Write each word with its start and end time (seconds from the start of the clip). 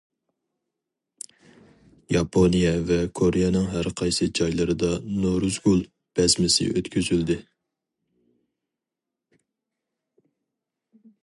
ياپونىيە 2.15 2.71
ۋە 2.91 2.97
كورېيەنىڭ 3.19 3.67
ھەر 3.73 3.89
قايسى 4.01 4.29
جايلىرىدا 4.39 4.89
نورۇزگۈل 5.27 5.85
بەزمىسى 6.21 6.69
ئۆتكۈزۈلدى. 6.73 7.39